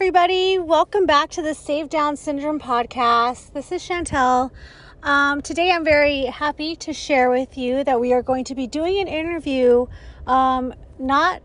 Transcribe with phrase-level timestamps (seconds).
[0.00, 0.58] everybody.
[0.58, 3.52] Welcome back to the Save Down Syndrome podcast.
[3.52, 4.50] This is Chantel.
[5.02, 8.66] Um, today, I'm very happy to share with you that we are going to be
[8.66, 9.84] doing an interview,
[10.26, 11.42] um, not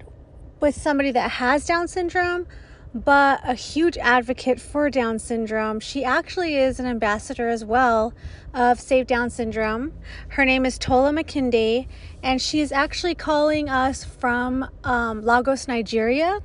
[0.61, 2.47] with somebody that has Down syndrome,
[2.93, 5.81] but a huge advocate for Down syndrome.
[5.81, 8.13] She actually is an ambassador as well
[8.53, 9.91] of Save Down Syndrome.
[10.29, 11.89] Her name is Tola Makinde,
[12.23, 16.39] and she is actually calling us from um, Lagos, Nigeria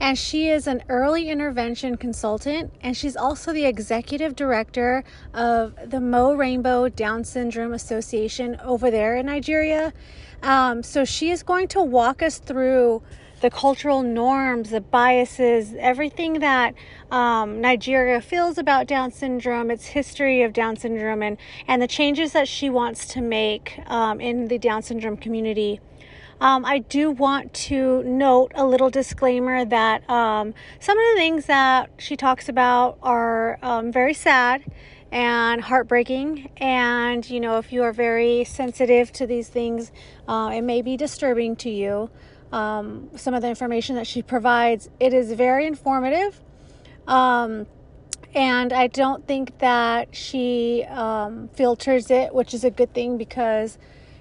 [0.00, 6.00] and she is an early intervention consultant and she's also the executive director of the
[6.00, 9.92] Mo Rainbow Down Syndrome Association over there in Nigeria.
[10.42, 13.02] Um, so she is going to walk us through
[13.40, 16.74] the cultural norms, the biases, everything that
[17.10, 21.36] um, Nigeria feels about Down syndrome, its history of Down syndrome, and,
[21.68, 25.80] and the changes that she wants to make um, in the Down syndrome community.
[26.40, 31.46] Um, I do want to note a little disclaimer that um, some of the things
[31.46, 34.62] that she talks about are um, very sad
[35.10, 36.50] and heartbreaking.
[36.58, 39.92] And, you know, if you are very sensitive to these things,
[40.28, 42.10] uh, it may be disturbing to you.
[42.52, 46.40] Um, some of the information that she provides, it is very informative.
[47.08, 47.66] Um,
[48.34, 53.78] and I don't think that she um, filters it, which is a good thing because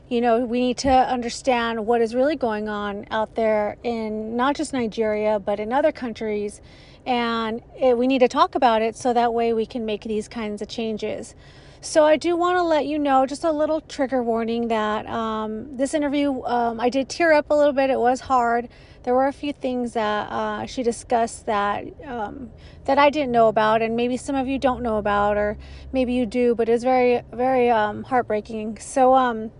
[0.08, 4.56] you know, we need to understand what is really going on out there in not
[4.56, 6.62] just Nigeria, but in other countries.
[7.06, 10.28] And it, we need to talk about it so that way we can make these
[10.28, 11.36] kinds of changes.
[11.81, 15.78] So, I do want to let you know just a little trigger warning that um,
[15.78, 17.92] this interview, um, I did tear up a little bit.
[17.92, 18.69] It was hard.
[19.03, 22.50] There were a few things that uh, she discussed that um,
[22.86, 25.59] that I didn't know about, and maybe some of you don't know about, or
[25.94, 26.56] maybe you do.
[26.56, 28.80] But it's very, very um, heartbreaking.
[28.80, 29.52] So, um,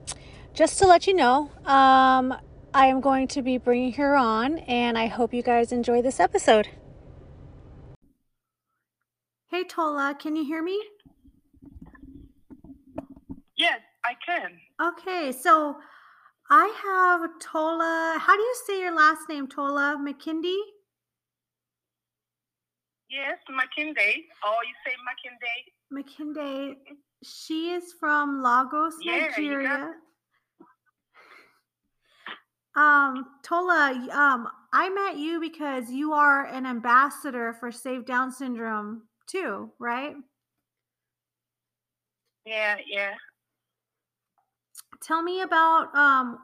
[0.56, 2.34] just to let you know, um,
[2.74, 6.20] I am going to be bringing her on, and I hope you guys enjoy this
[6.20, 6.70] episode.
[9.52, 10.82] Hey, Tola, can you hear me?
[13.58, 14.52] Yes, I can.
[14.82, 15.78] Okay, so
[16.50, 18.18] I have Tola.
[18.20, 20.58] How do you say your last name, Tola McKindy?
[23.10, 24.24] Yes, McKinday.
[24.44, 25.94] Oh, you say McKinday?
[25.94, 26.76] McKinday.
[27.24, 29.94] She is from Lagos, yeah, Nigeria.
[32.76, 39.04] Um, Tola, um, I met you because you are an ambassador for Save Down Syndrome
[39.28, 40.16] too, right?
[42.46, 43.16] Yeah, yeah.
[45.02, 46.38] Tell me about um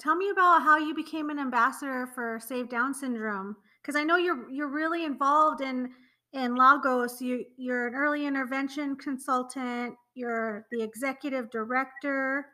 [0.00, 4.16] tell me about how you became an ambassador for Save Down Syndrome because I know
[4.16, 5.90] you're you're really involved in
[6.32, 7.20] in Lagos.
[7.20, 12.46] You you're an early intervention consultant, you're the executive director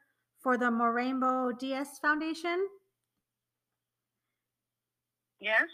[0.43, 2.67] for the Mo Rainbow DS Foundation.
[5.43, 5.67] Yes.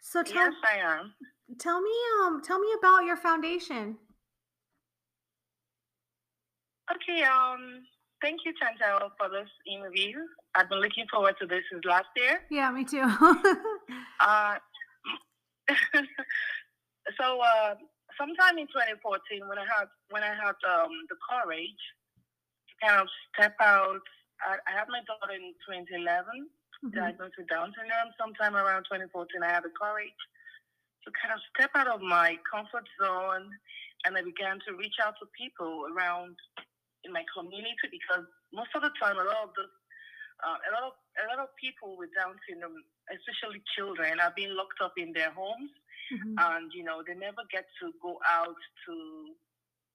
[0.00, 1.14] So tell, yes, I am.
[1.60, 1.94] Tell me,
[2.24, 3.96] um, tell me about your foundation.
[6.90, 7.22] Okay.
[7.22, 7.86] Um.
[8.20, 10.14] Thank you, Chantel, for this interview.
[10.54, 12.38] I've been looking forward to this since last year.
[12.52, 13.02] Yeah, me too.
[14.20, 14.54] uh,
[17.18, 17.74] so uh,
[18.14, 21.82] sometime in 2014, when I had when I had um, the courage
[22.70, 24.06] to kind of step out,
[24.38, 26.46] I, I had my daughter in 2011
[26.84, 26.98] mm-hmm.
[26.98, 29.08] diagnosed with Down syndrome sometime around 2014.
[29.42, 30.18] I had the courage
[31.06, 33.50] to kind of step out of my comfort zone
[34.04, 36.34] and I began to reach out to people around
[37.04, 39.66] in my community because most of the time, a lot of the
[40.42, 44.54] uh, a lot of a lot of people with Down syndrome, especially children, are being
[44.58, 45.70] locked up in their homes,
[46.10, 46.34] mm-hmm.
[46.34, 48.94] and you know they never get to go out to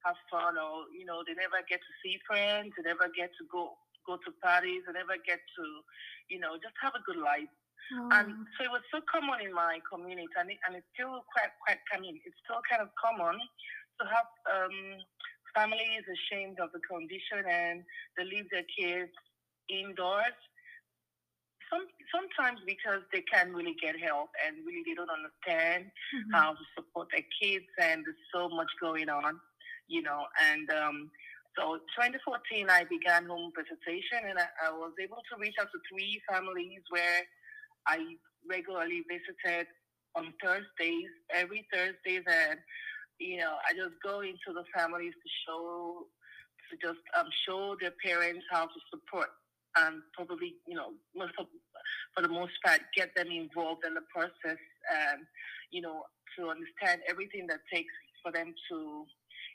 [0.07, 3.43] have fun, or you know they never get to see friends, they never get to
[3.51, 3.75] go
[4.07, 5.66] go to parties, and never get to
[6.29, 7.51] you know, just have a good life.
[7.95, 8.09] Oh.
[8.19, 11.56] And so it was so common in my community, and, it, and it's still quite,
[11.63, 15.00] quite, I mean, it's still kind of common to have um,
[15.56, 17.81] families ashamed of the condition and
[18.19, 19.12] they leave their kids
[19.71, 20.36] indoors.
[21.71, 21.83] Some,
[22.13, 26.31] sometimes because they can't really get help and really they don't understand mm-hmm.
[26.31, 29.39] how to support their kids and there's so much going on,
[29.88, 31.12] you know, and um,
[31.57, 35.80] so 2014, I began home visitation, and I, I, was able to reach out to
[35.89, 37.25] three families where
[37.88, 37.98] I
[38.48, 39.65] regularly visited
[40.15, 42.59] on Thursdays, every Thursdays, and
[43.19, 46.06] you know, I just go into the families to show,
[46.69, 49.30] to just um, show their parents how to support
[49.77, 51.45] and probably, you know, most of,
[52.13, 55.25] for the most part, get them involved in the process and,
[55.71, 56.03] you know,
[56.38, 59.06] to understand everything that takes for them to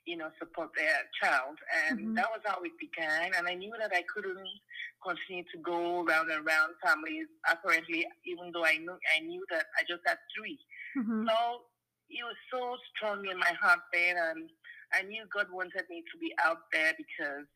[0.04, 1.56] you know, support their child.
[1.88, 2.14] And mm-hmm.
[2.14, 3.32] that was how it began.
[3.36, 4.48] And I knew that I couldn't
[5.02, 9.66] continue to go round and round families, apparently, even though I knew I knew that
[9.78, 10.58] I just had 3
[10.98, 11.26] mm-hmm.
[11.26, 11.36] So,
[12.10, 14.50] it was so strong in my heart then, and
[14.92, 17.48] I knew God wanted me to be out there because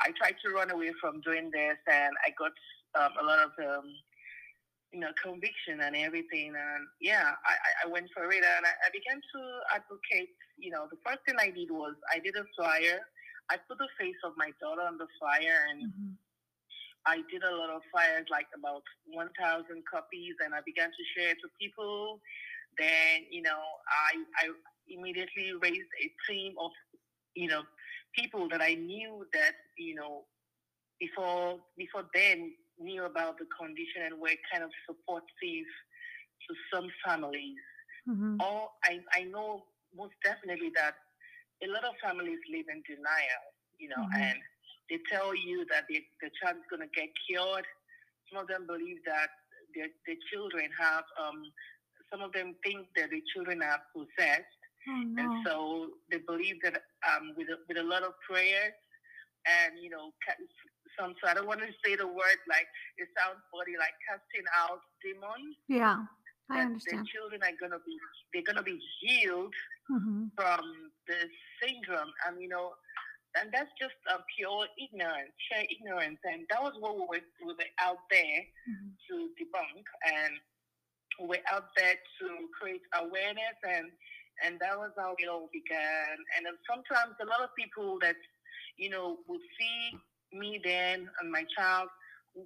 [0.00, 2.56] I tried to run away from doing this, and I got
[2.96, 3.86] um, a lot of um,
[4.92, 6.52] you know conviction and everything.
[6.52, 9.40] And yeah, I, I went for it, and I, I began to
[9.74, 10.36] advocate.
[10.60, 13.00] You know, the first thing I did was I did a flyer.
[13.50, 16.12] I put the face of my daughter on the flyer, and mm-hmm.
[17.06, 19.34] I did a lot of flyers, like about 1,000
[19.90, 22.20] copies, and I began to share it to people.
[22.78, 23.58] Then, you know,
[23.90, 24.54] I, I
[24.88, 26.70] immediately raised a team of,
[27.34, 27.62] you know,
[28.14, 30.24] people that I knew that, you know,
[31.00, 35.68] before before then knew about the condition and were kind of supportive
[36.44, 37.60] to some families.
[38.08, 38.40] Mm-hmm.
[38.40, 39.64] Or I, I know
[39.96, 40.94] most definitely that
[41.62, 43.44] a lot of families live in denial,
[43.78, 44.22] you know, mm-hmm.
[44.22, 44.38] and
[44.90, 47.66] they tell you that the, the child is going to get cured.
[48.32, 49.30] Some of them believe that
[49.74, 51.46] their, their children have, um,
[52.10, 54.58] some of them think that the children are possessed.
[54.88, 55.22] Oh, no.
[55.22, 55.56] And so
[56.10, 58.74] they believe that um, with, a, with a lot of prayers
[59.46, 60.10] and, you know,
[60.98, 62.68] some, so I don't want to say the word like,
[62.98, 65.56] it sounds funny, like casting out demons.
[65.68, 66.04] Yeah.
[66.50, 67.06] I understand.
[67.06, 67.96] The children are gonna be
[68.32, 69.54] they're gonna be healed
[69.90, 70.32] mm-hmm.
[70.36, 70.64] from
[71.08, 71.18] the
[71.60, 72.76] syndrome, and you know,
[73.40, 77.52] and that's just a pure ignorance, sheer ignorance, and that was what we were, we
[77.56, 78.92] were out there mm-hmm.
[79.08, 80.32] to debunk, and
[81.28, 82.26] we are out there to
[82.58, 83.88] create awareness, and
[84.44, 86.16] and that was how it all began.
[86.36, 88.16] And sometimes a lot of people that
[88.76, 89.96] you know would see
[90.32, 91.88] me then and my child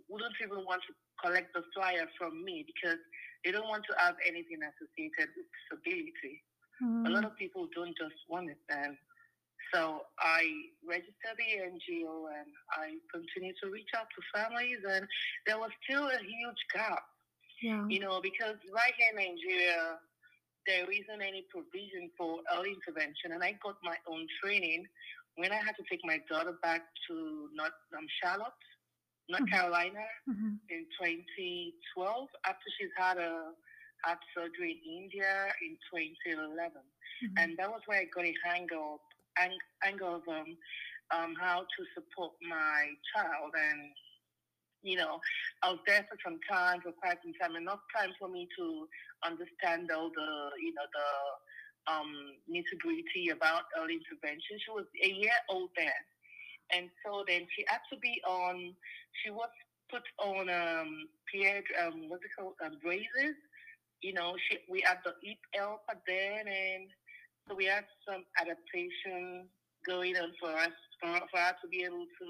[0.09, 0.93] wouldn't even want to
[1.23, 2.99] collect the flyer from me because
[3.45, 6.43] they don't want to have anything associated with disability.
[6.83, 7.07] Mm.
[7.07, 7.31] A lot mm.
[7.33, 8.99] of people don't just want it, then.
[9.73, 10.45] so I
[10.85, 15.07] registered the NGO and I continued to reach out to families, and
[15.47, 17.05] there was still a huge gap.
[17.63, 17.87] Yeah.
[17.89, 19.97] You know, because right here in Nigeria,
[20.67, 24.85] there isn't any provision for early intervention, and I got my own training
[25.37, 28.65] when I had to take my daughter back to North um, Charlotte,
[29.29, 29.55] North mm-hmm.
[29.55, 30.57] Carolina, mm-hmm.
[30.69, 33.53] in 2012 after she's had a
[34.05, 37.37] heart surgery in India in 2011, mm-hmm.
[37.39, 39.01] and that was where I got a hang of
[39.85, 40.57] angle of um,
[41.13, 43.53] um, how to support my child.
[43.53, 43.93] And,
[44.83, 45.21] you know,
[45.63, 48.89] I was there for some time, for quite some time, enough time for me to
[49.25, 50.31] understand all the,
[50.63, 51.09] you know, the
[51.89, 52.11] um,
[52.51, 54.59] nitty gritty about early intervention.
[54.59, 56.03] She was a year old then.
[56.73, 58.75] And so then she had to be on,
[59.23, 59.51] she was
[59.91, 63.39] put on um, period, um, what's it called, um, braces.
[64.03, 66.91] You know, she, we had the eat help then and
[67.49, 69.47] so we had some adaptation
[69.87, 72.29] going on for us, for, for us to be able to,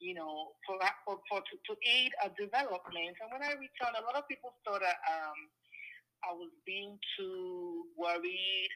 [0.00, 3.20] you know, for for, for to, to aid our development.
[3.20, 5.36] And when I returned, a lot of people thought that um,
[6.24, 8.72] I was being too worried.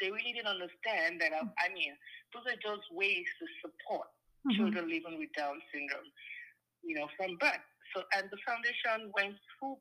[0.00, 1.32] They really didn't understand that.
[1.32, 1.92] I, I mean,
[2.32, 4.08] those are just ways to support
[4.46, 4.56] mm-hmm.
[4.56, 6.08] children living with Down syndrome,
[6.82, 7.64] you know, from birth.
[7.94, 9.76] So, and the foundation went through.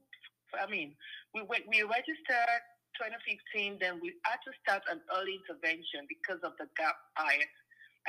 [0.57, 0.97] I mean,
[1.33, 2.61] we went, we registered
[2.97, 7.39] 2015, then we had to start an early intervention because of the gap I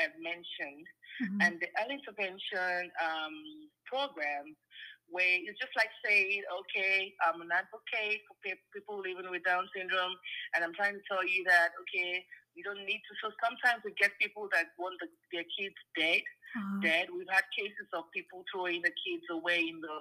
[0.00, 0.87] have mentioned.
[1.20, 1.41] Mm-hmm.
[1.44, 3.37] And the early intervention um,
[3.85, 4.57] program,
[5.11, 8.38] where it's just like saying, okay, I'm an advocate for
[8.73, 10.14] people living with Down syndrome,
[10.55, 12.25] and I'm trying to tell you that, okay,
[12.55, 13.12] you don't need to.
[13.23, 16.23] So sometimes we get people that want the, their kids dead.
[16.50, 16.83] Uh-huh.
[16.83, 17.07] Dead.
[17.14, 19.99] We've had cases of people throwing the kids away in the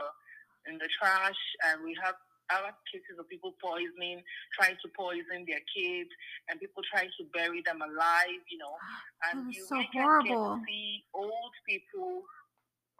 [0.68, 2.18] in the trash, and we have
[2.50, 4.22] other cases of people poisoning,
[4.58, 6.10] trying to poison their kids,
[6.50, 8.74] and people trying to bury them alive, you know.
[9.30, 10.56] And you so really horrible.
[10.56, 12.24] get to see old people.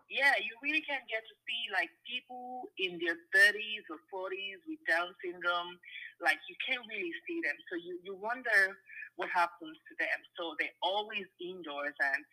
[0.10, 4.82] Yeah, you really can get to see like people in their 30s or 40s with
[4.90, 5.78] Down syndrome.
[6.18, 8.74] Like you can't really see them, so you you wonder
[9.22, 10.20] what happens to them.
[10.34, 12.26] So they're always indoors and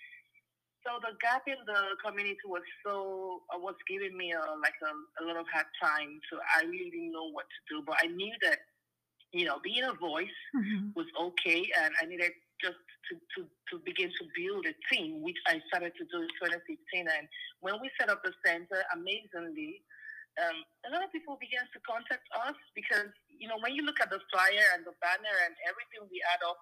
[0.87, 4.92] so the gap in the community was so uh, was giving me a, like a,
[5.18, 6.23] a lot of hard time.
[6.30, 7.83] So I really didn't know what to do.
[7.83, 8.59] But I knew that
[9.35, 10.95] you know being a voice mm-hmm.
[10.95, 15.38] was okay, and I needed just to, to, to begin to build a team, which
[15.46, 17.06] I started to do in 2015.
[17.06, 17.26] And
[17.60, 19.82] when we set up the center, amazingly,
[20.36, 24.00] um, a lot of people began to contact us because, you know, when you look
[24.04, 26.60] at the flyer and the banner and everything we add up,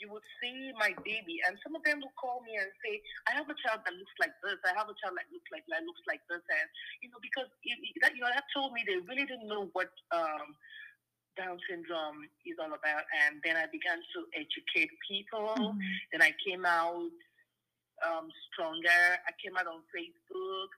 [0.00, 3.36] you would see my baby, and some of them will call me and say, "I
[3.36, 4.56] have a child that looks like this.
[4.64, 6.68] I have a child that looks like that looks like this," and
[7.04, 9.92] you know, because it, that you know, that told me they really didn't know what
[10.10, 10.56] um,
[11.38, 15.54] Down syndrome is all about, and then I began to educate people.
[15.56, 15.78] Mm-hmm.
[16.12, 17.06] Then I came out
[18.02, 19.00] um, stronger.
[19.24, 20.70] I came out on Facebook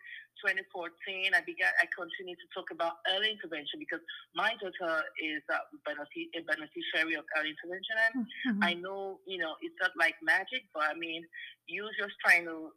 [0.44, 1.32] 2014.
[1.34, 4.02] I began, I continued to talk about early intervention because
[4.34, 7.96] my daughter is a, benefic- a beneficiary of early intervention.
[8.12, 8.60] And Mhm.
[8.66, 11.24] I know, you know, it's not like magic, but I mean,
[11.66, 12.74] you just trying to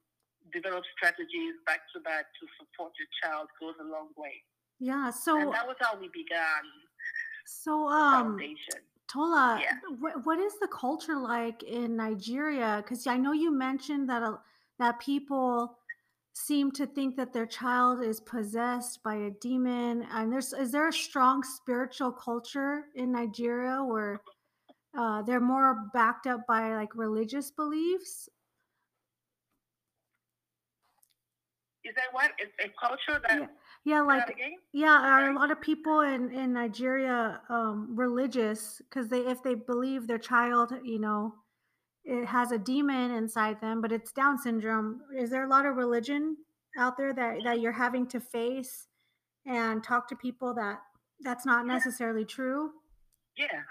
[0.53, 4.46] develop strategies back to back to support your child goes a long way.
[4.79, 5.10] yeah.
[5.10, 6.63] So and So that was how we began
[7.45, 8.37] so um.
[9.07, 9.77] Tola, Yeah.
[9.99, 12.81] what, what is the culture like in Nigeria?
[12.83, 14.39] Because I know you mentioned that a,
[14.79, 15.77] that people
[16.33, 20.07] seem to think that their child is possessed by a demon.
[20.11, 24.21] And there's is there a strong spiritual culture in Nigeria where
[24.97, 28.27] uh, they're more backed up by like religious beliefs?
[31.83, 32.31] Is that what?
[32.39, 33.39] It's a culture that.
[33.39, 33.47] Yeah,
[33.85, 34.35] yeah, like?
[34.73, 38.81] Yeah, are a lot of people in in Nigeria um, religious?
[38.89, 41.35] Because they, if they believe their child, you know,
[42.03, 45.01] it has a demon inside them, but it's Down syndrome.
[45.15, 46.35] Is there a lot of religion
[46.79, 48.87] out there that that you're having to face
[49.45, 50.79] and talk to people that
[51.21, 52.71] that's not necessarily true?
[53.37, 53.61] Yeah.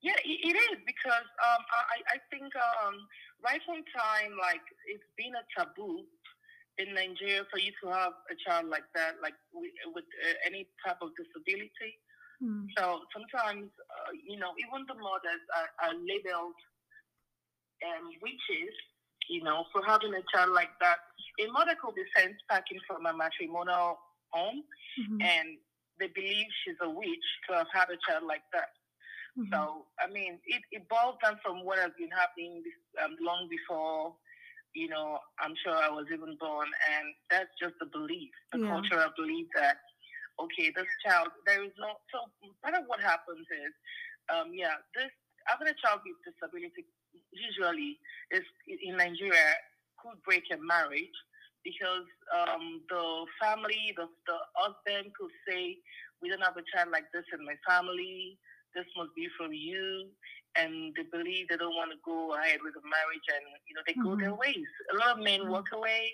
[0.00, 2.94] Yeah, it, it is because um, I, I think um,
[3.44, 6.04] right from time, like it's been a taboo
[6.78, 9.70] in Nigeria for you to have a child like that, like with,
[10.26, 11.98] uh, any type of disability.
[12.40, 12.66] Hmm.
[12.76, 16.56] So sometimes, uh, you know, even the mothers are, are labeled
[17.84, 18.74] um, witches,
[19.28, 20.98] you know, for having a child like that.
[21.40, 23.98] A mother could be sent packing from a matrimonial
[24.32, 24.62] home,
[24.96, 25.58] Mhm, and
[25.98, 28.70] they believe she's a witch to have had a child like that.
[29.36, 29.50] mhm.
[29.52, 33.48] So, I mean, it, it boils down from what has been happening this, um, long
[33.48, 34.16] before,
[34.74, 36.68] you know, I'm sure I was even born.
[36.98, 38.68] And that's just the belief, the Yeah.
[38.68, 39.78] cultural belief that,
[40.40, 42.26] okay, this child, there is no, so
[42.62, 43.72] part of what happens is,
[44.32, 45.10] um, yeah, this,
[45.46, 46.84] having a child with disability
[47.32, 47.98] usually
[48.30, 49.54] is in Nigeria
[50.02, 51.16] could break a marriage
[51.64, 55.78] because um, the family, the, the husband could say,
[56.20, 58.38] we don't have a child like this in my family
[58.74, 60.10] this must be from you
[60.56, 63.82] and they believe they don't want to go ahead with the marriage and you know
[63.86, 65.50] they go their ways a lot of men Mhm.
[65.50, 66.12] walk away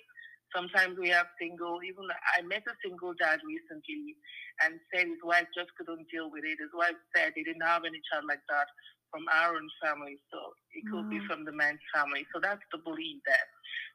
[0.55, 2.05] sometimes we have single even
[2.37, 4.17] i met a single dad recently
[4.65, 7.85] and said his wife just couldn't deal with it his wife said they didn't have
[7.85, 8.67] any child like that
[9.11, 10.39] from our own family so
[10.75, 13.49] it could be from the man's family so that's the belief there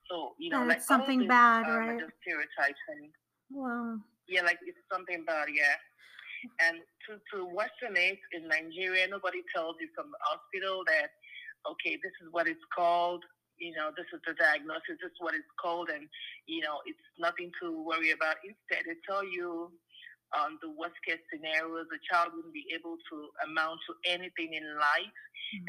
[0.09, 1.99] so you know That like something this, bad, um, right?
[1.99, 3.11] just stereotypes and
[3.51, 3.99] Wow.
[4.27, 5.75] yeah, like it's something bad, yeah.
[6.61, 11.09] And to, to Western it in Nigeria, nobody tells you from the hospital that,
[11.69, 13.23] okay, this is what it's called,
[13.57, 16.07] you know, this is the diagnosis, this is what it's called, and,
[16.47, 18.35] you know, it's nothing to worry about.
[18.43, 19.71] Instead, they tell you
[20.35, 23.15] um, the worst case scenarios, the child wouldn't be able to
[23.47, 25.17] amount to anything in life,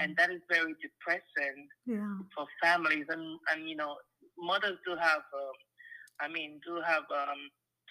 [0.00, 2.18] and that is very depressing Yeah.
[2.34, 3.96] for families and and you know
[4.38, 5.54] mothers do have uh,
[6.20, 7.40] i mean do have um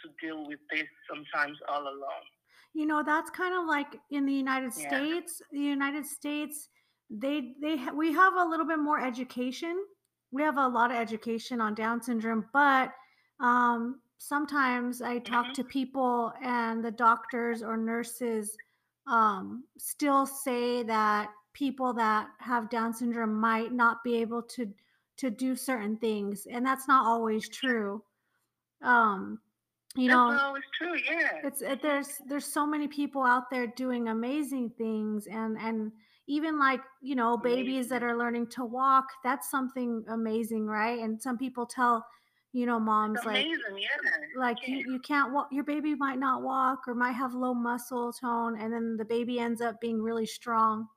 [0.03, 2.27] to deal with this sometimes all alone
[2.75, 5.05] You know, that's kind of like in the United Yeah.
[5.05, 5.41] States.
[5.51, 6.69] The United States,
[7.09, 9.85] they they we have a little bit more education.
[10.31, 12.93] We have a lot of education on Down syndrome, but
[13.39, 15.55] um, sometimes I talk Mhm.
[15.55, 18.57] to people and the doctors or nurses
[19.07, 24.73] um, still say that people that have Down syndrome might not be able to
[25.17, 28.03] to do certain things, and that's not always true.
[28.81, 29.41] Um,
[29.95, 33.67] you know, that's always true yeah it's it, there's there's so many people out there
[33.67, 35.91] doing amazing things and and
[36.27, 41.21] even like you know babies that are learning to walk that's something amazing right and
[41.21, 42.05] some people tell
[42.53, 43.45] you know moms it's like
[43.77, 43.87] yeah
[44.35, 44.75] like yeah.
[44.75, 48.59] you, you can't walk your baby might not walk or might have low muscle tone
[48.59, 50.87] and then the baby ends up being really strong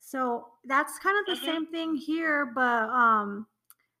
[0.00, 1.44] so that's kind of the Mhm.
[1.44, 3.46] same thing here but um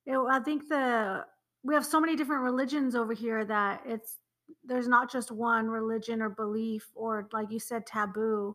[0.06, 1.24] it, i think the
[1.66, 4.18] we have so many different religions over here that it's
[4.64, 8.54] there's not just one religion or belief or like you said taboo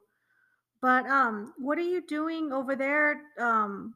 [0.82, 3.94] but um what are you doing over there um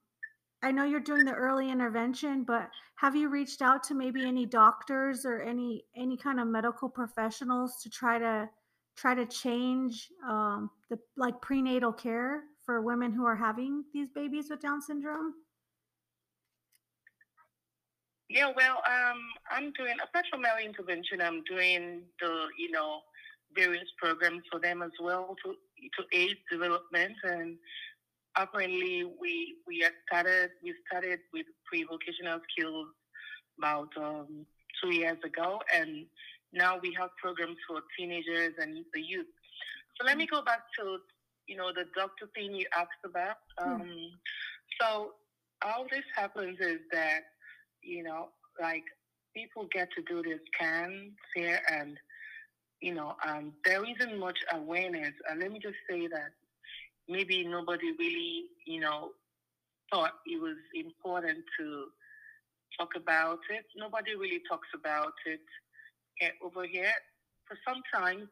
[0.66, 4.48] I know you're doing the early intervention, but have you reached out to maybe any
[4.48, 8.50] doctors or any any kind of medical professionals to try to
[8.98, 14.50] try to change um, the like prenatal care for women who are having these babies
[14.50, 15.36] with Down syndrome?
[18.30, 19.20] Yeah well um
[19.52, 21.22] i'm doing apart from early intervention.
[21.22, 23.02] I'm doing the you know
[23.56, 27.16] various programs for them as well to to aid development.
[27.24, 27.58] And
[28.38, 32.88] apparently we we had started we started with pre-vocational skills
[33.58, 34.46] about um,
[34.82, 35.62] two years ago.
[35.74, 36.06] And
[36.54, 39.28] now we have programs for teenagers and the youth.
[39.98, 40.98] So let me go back to
[41.48, 43.38] you know the doctor thing you asked about.
[43.58, 44.12] Um,
[44.82, 45.14] so
[45.64, 47.22] all this happens is that,
[47.86, 48.30] you know,
[48.62, 48.84] like
[49.36, 51.98] people get to do this scans here and,
[52.82, 55.14] you know, um, there isn't much awareness.
[55.30, 56.32] And let me just say that
[57.08, 59.12] maybe nobody really, you know,
[59.92, 61.86] thought it was important to
[62.80, 63.66] talk about it.
[63.76, 65.42] Nobody really talks about it
[66.44, 66.92] over here.
[67.48, 68.28] For sometimes,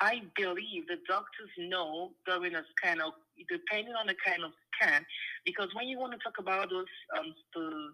[0.00, 3.12] I believe the doctors know during a scan, of,
[3.48, 5.06] depending on the kind of scan,
[5.44, 6.86] because when you want to talk about those
[7.18, 7.92] um, the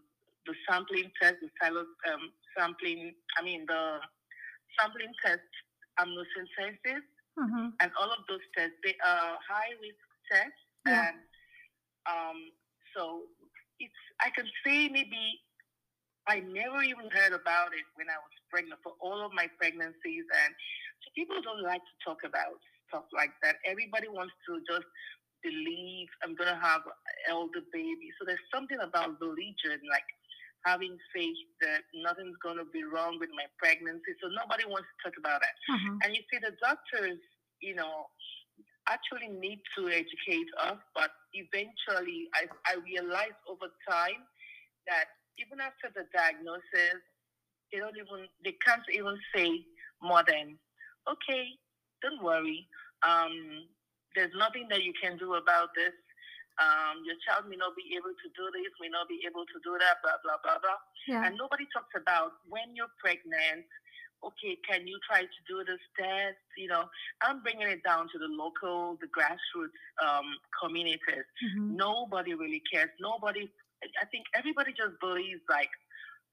[0.48, 4.00] the sampling test, the silo, um, sampling, I mean the
[4.80, 5.44] sampling test
[6.00, 7.04] amniocentesis,
[7.36, 7.68] mm-hmm.
[7.78, 10.00] and all of those tests, they are high risk
[10.32, 11.12] tests, yeah.
[11.12, 11.18] and
[12.08, 12.38] um,
[12.96, 13.28] so
[13.78, 15.38] it's I can say maybe
[16.28, 20.28] I never even heard about it when I was pregnant for all of my pregnancies.
[20.28, 20.52] And
[21.00, 23.56] so people don't like to talk about stuff like that.
[23.64, 24.84] Everybody wants to just
[25.40, 28.12] believe I'm going to have an elder baby.
[28.20, 30.04] So there's something about religion, like
[30.64, 34.14] having faith that nothing's going to be wrong with my pregnancy.
[34.22, 35.56] So nobody wants to talk about that.
[35.70, 35.96] Mm-hmm.
[36.02, 37.18] And you see, the doctors,
[37.62, 38.10] you know,
[38.88, 44.24] actually need to educate us, but eventually I, I realized over time
[44.88, 46.98] that even after the diagnosis,
[47.70, 49.60] they don't even they can't even say
[50.02, 50.56] more than,
[51.04, 51.44] okay,
[52.02, 52.66] don't worry.
[53.06, 53.68] Um,
[54.16, 55.92] there's nothing that you can do about this.
[56.58, 59.58] Um, your child may not be able to do this, may not be able to
[59.62, 60.78] do that, blah blah blah blah.
[61.06, 61.26] Yeah.
[61.26, 63.66] And nobody talks about when you're pregnant.
[64.18, 66.42] Okay, can you try to do this test?
[66.58, 66.90] You know,
[67.22, 70.26] I'm bringing it down to the local, the grassroots um,
[70.58, 71.22] communities.
[71.38, 71.78] Mm-hmm.
[71.78, 72.90] Nobody really cares.
[72.98, 73.46] Nobody
[73.82, 75.70] I think everybody just believes like,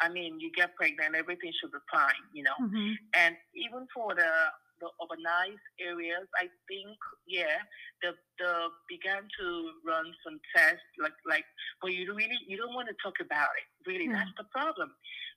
[0.02, 2.58] I mean, you get pregnant, everything should be fine, you know.
[2.62, 2.92] Mm-hmm.
[3.14, 4.32] And even for the
[4.80, 7.62] the urbanized areas, I think, yeah,
[8.02, 9.46] the the began to
[9.86, 11.46] run some tests, like like,
[11.82, 13.68] but you really you don't want to talk about it.
[13.88, 14.24] Really, yeah.
[14.24, 14.92] that's the problem.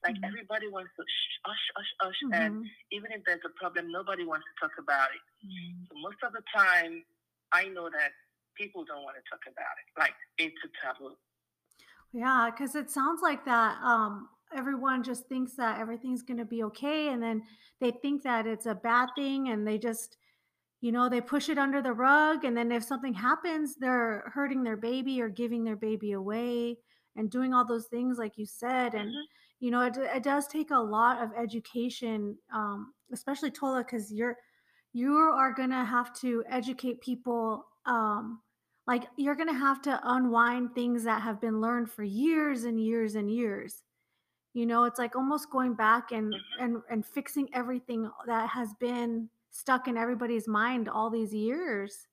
[0.05, 0.31] Like mm-hmm.
[0.31, 1.03] everybody wants to
[1.47, 2.35] hush, hush, hush, mm-hmm.
[2.35, 2.55] and
[2.91, 5.23] even if there's a problem, nobody wants to talk about it.
[5.47, 5.91] Mm-hmm.
[5.91, 7.03] So most of the time,
[7.53, 8.13] I know that
[8.57, 9.87] people don't want to talk about it.
[9.99, 11.15] Like it's a taboo.
[12.13, 13.79] Yeah, because it sounds like that.
[13.83, 17.43] Um, everyone just thinks that everything's going to be okay, and then
[17.81, 20.17] they think that it's a bad thing, and they just,
[20.81, 22.45] you know, they push it under the rug.
[22.45, 26.79] And then if something happens, they're hurting their baby or giving their baby away
[27.17, 28.95] and doing all those things, like you said.
[28.95, 29.25] And mm-hmm.
[29.61, 34.37] you know, it, it does take a lot of education, um, especially Tola, because you're
[34.93, 38.41] you are going to have to educate people um,
[38.87, 42.81] like you're going to have to unwind things that have been learned for years and
[42.81, 43.83] years and years
[44.55, 46.65] you know it's like almost going back and mm-hmm.
[46.65, 52.07] and and fixing everything that has been stuck in everybody's mind all these years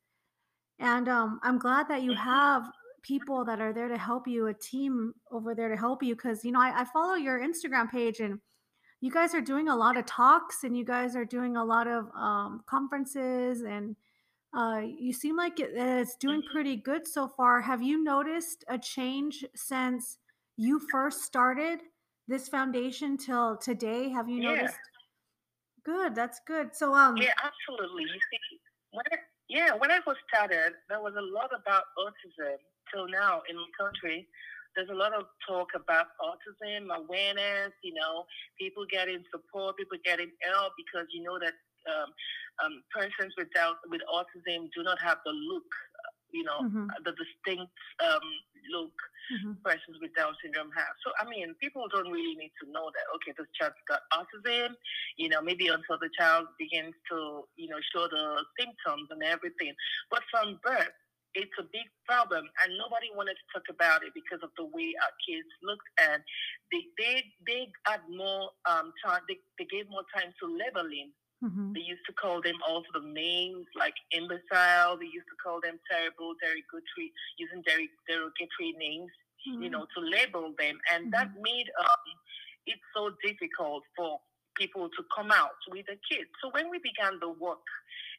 [0.80, 2.24] and um, i'm glad that you mm-hmm.
[2.24, 2.64] have
[3.02, 6.44] people that are there to help you a team over there to help you because
[6.44, 8.40] you know I, I follow your instagram page and
[9.02, 11.88] you guys are doing a lot of talks and you guys are doing a lot
[11.88, 13.96] of um, conferences and
[14.56, 16.52] uh, you seem like it's doing mm-hmm.
[16.52, 17.62] pretty good so far.
[17.62, 20.18] Have you noticed a change since
[20.56, 21.80] you first started
[22.28, 24.10] this foundation till today?
[24.10, 24.50] Have you yeah.
[24.56, 24.80] noticed?
[25.86, 26.76] Good, that's good.
[26.76, 28.04] So, um, yeah, absolutely.
[28.04, 28.60] You see,
[28.92, 29.18] when I,
[29.50, 32.58] yeah, when I first started, there was a lot about autism.
[32.94, 34.28] Till now, in the country,
[34.76, 37.74] there's a lot of talk about autism awareness.
[37.84, 38.26] You know,
[38.60, 41.54] people getting support, people getting help because you know that
[41.86, 42.10] um,
[42.66, 45.70] um, persons without with autism do not have the look,
[46.36, 46.92] you know, mm-hmm.
[47.08, 47.72] the distinct
[48.04, 48.28] um,
[48.68, 48.92] look
[49.32, 49.56] mm-hmm.
[49.64, 50.94] persons with Down syndrome have.
[51.00, 54.76] So, I mean, people don't really need to know that, okay, this child's got autism,
[55.16, 59.74] you know, maybe until the child begins to, you know, show the symptoms and everything.
[60.12, 60.94] But from birth,
[61.36, 64.96] it's a big problem and nobody wanted to talk about it because of the way
[65.04, 66.24] our kids looked and
[66.72, 71.12] they they they had more um time they, they gave more time to labeling
[71.44, 71.74] Mm-hmm.
[71.74, 74.98] They used to call them all the names like imbecile.
[74.98, 79.12] They used to call them terrible, derogatory, using derogatory names,
[79.44, 79.64] mm-hmm.
[79.64, 80.80] you know, to label them.
[80.94, 81.16] And mm-hmm.
[81.18, 82.06] that made um,
[82.66, 84.20] it so difficult for
[84.56, 86.32] people to come out with the kids.
[86.40, 87.68] So when we began the work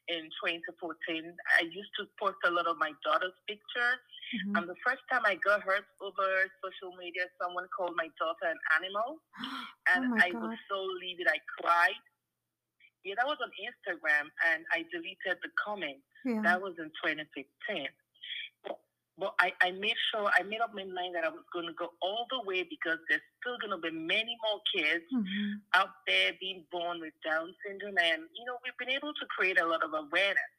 [0.08, 1.24] in 2014,
[1.58, 4.00] I used to post a lot of my daughter's pictures.
[4.30, 4.56] Mm-hmm.
[4.60, 8.60] And the first time I got hurt over social media, someone called my daughter an
[8.76, 9.18] animal.
[9.86, 10.42] And oh I God.
[10.42, 11.30] was so livid.
[11.30, 12.02] I cried.
[13.06, 16.02] Yeah, that was on Instagram, and I deleted the comment.
[16.26, 16.42] Yeah.
[16.42, 17.86] That was in 2015.
[18.66, 18.82] But,
[19.14, 21.76] but I, I made sure, I made up my mind that I was going to
[21.78, 25.62] go all the way because there's still going to be many more kids mm-hmm.
[25.78, 27.94] out there being born with Down syndrome.
[27.94, 30.50] And, you know, we've been able to create a lot of awareness.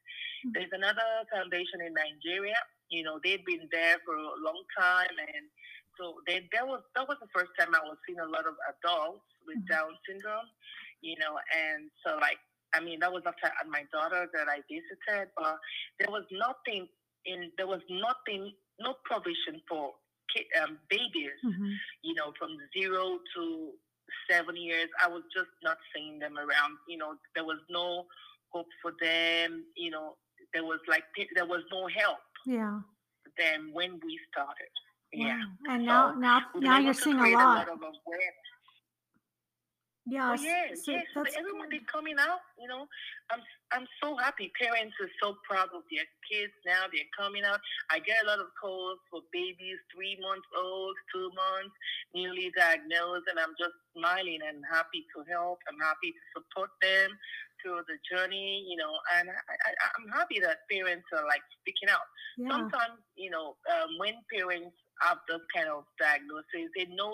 [0.47, 0.55] Mm-hmm.
[0.55, 2.55] There's another foundation in Nigeria.
[2.88, 5.51] You know, they've been there for a long time and
[5.97, 8.53] so they, that was that was the first time I was seeing a lot of
[8.69, 9.73] adults with mm-hmm.
[9.73, 10.45] Down syndrome,
[11.01, 12.38] you know, and so like
[12.73, 15.57] I mean that was after my daughter that I visited, but
[15.99, 16.88] there was nothing
[17.25, 19.93] in there was nothing no provision for
[20.33, 21.71] kid, um, babies, mm-hmm.
[22.03, 23.71] you know, from zero to
[24.29, 24.88] seven years.
[25.03, 26.77] I was just not seeing them around.
[26.88, 28.05] You know, there was no
[28.49, 29.63] hope for them.
[29.75, 30.15] You know,
[30.53, 31.03] there was like
[31.36, 32.19] there was no help.
[32.45, 32.79] Yeah.
[33.38, 34.71] Them when we started.
[35.13, 35.39] Yeah.
[35.69, 37.67] And now, so now, now you're seeing a lot.
[37.67, 37.93] A lot
[40.08, 40.32] yeah.
[40.32, 41.04] Oh, yes, so yes.
[41.13, 42.39] So everyone is coming out.
[42.56, 42.88] You know,
[43.30, 43.43] I'm
[43.76, 44.52] I'm so happy.
[44.56, 46.88] Parents are so proud of their kids now.
[46.88, 47.60] They're coming out.
[47.91, 51.76] I get a lot of calls for babies, three months old, two months,
[52.15, 55.60] newly diagnosed, and I'm just smiling and happy to help.
[55.67, 57.12] I'm happy to support them
[57.60, 58.63] through the journey.
[58.63, 62.08] You know, and I, I, I'm happy that parents are like speaking out.
[62.39, 62.56] Yeah.
[62.56, 66.69] Sometimes, you know, um, when parents have those kind of diagnoses.
[66.75, 67.13] They know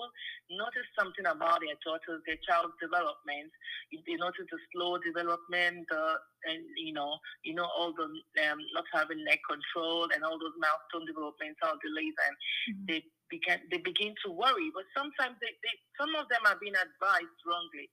[0.51, 3.51] notice something about their daughters, their child's development.
[3.91, 6.03] They notice the slow development, the
[6.45, 10.57] and you know, you know all the um, not having neck control and all those
[10.59, 12.85] milestone developmental delays, and mm-hmm.
[12.87, 12.99] they
[13.31, 14.69] begin they begin to worry.
[14.75, 17.87] But sometimes they, they some of them are being advised wrongly.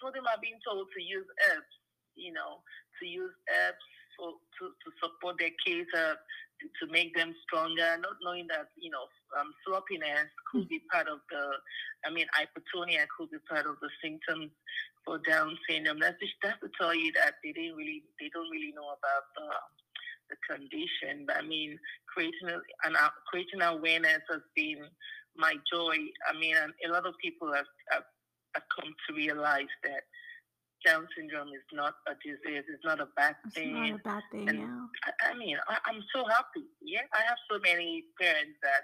[0.00, 1.74] Some of them are being told to use herbs,
[2.18, 2.60] you know,
[3.00, 5.88] to use herbs for to, to support their kids.
[5.94, 6.18] Uh,
[6.80, 9.06] to make them stronger, not knowing that, you know,
[9.38, 11.42] um, sloppiness could be part of the,
[12.04, 14.50] I mean, hypotonia could be part of the symptoms
[15.04, 15.98] for Down syndrome.
[16.00, 19.24] That's just that's to tell you that they didn't really, they don't really know about
[19.36, 19.48] the,
[20.30, 21.26] the condition.
[21.26, 22.48] But I mean, creating
[22.84, 22.94] an
[23.26, 24.86] creating awareness has been
[25.36, 25.96] my joy.
[26.28, 28.04] I mean, a lot of people have, have,
[28.54, 30.04] have come to realize that
[30.84, 32.64] down syndrome is not a disease.
[32.68, 33.76] It's not a bad it's thing.
[33.76, 34.48] It's not a bad thing.
[34.48, 34.86] And yeah.
[35.04, 36.66] I, I mean, I, am so happy.
[36.82, 38.82] Yeah, I have so many parents that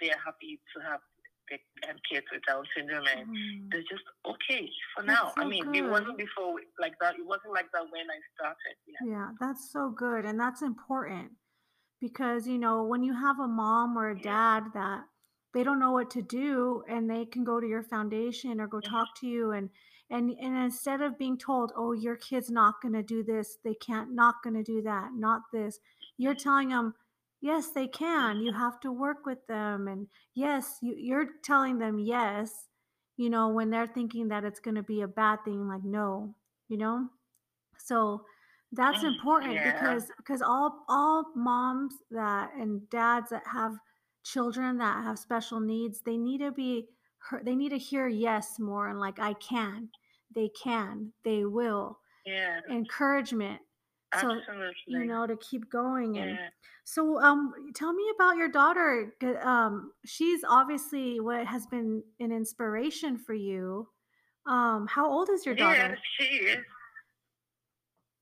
[0.00, 1.00] they are happy to have
[1.48, 3.70] their kids with Down syndrome, and mm.
[3.70, 5.32] they're just okay for that's now.
[5.36, 5.76] So I mean, good.
[5.76, 7.14] it wasn't before like that.
[7.14, 8.76] It wasn't like that when I started.
[8.86, 9.10] Yeah.
[9.10, 11.32] yeah, that's so good, and that's important
[12.00, 15.04] because you know when you have a mom or a dad that
[15.54, 18.78] they don't know what to do and they can go to your foundation or go
[18.78, 18.94] mm-hmm.
[18.94, 19.70] talk to you and
[20.10, 23.74] and and instead of being told oh your kid's not going to do this they
[23.74, 25.80] can't not going to do that not this
[26.16, 26.94] you're telling them
[27.40, 31.98] yes they can you have to work with them and yes you, you're telling them
[31.98, 32.68] yes
[33.16, 36.34] you know when they're thinking that it's going to be a bad thing like no
[36.68, 37.06] you know
[37.76, 38.22] so
[38.72, 39.72] that's mm, important yeah.
[39.72, 43.76] because because all all moms that and dads that have
[44.24, 46.86] children that have special needs they need to be
[47.42, 49.88] they need to hear yes more and like I can,
[50.34, 51.98] they can, they will.
[52.26, 52.60] Yeah.
[52.70, 53.60] Encouragement.
[54.12, 54.42] Absolutely.
[54.46, 56.38] So you know to keep going and
[56.84, 59.12] so um tell me about your daughter
[59.42, 63.86] um she's obviously what has been an inspiration for you
[64.46, 66.64] um how old is your daughter yeah, she is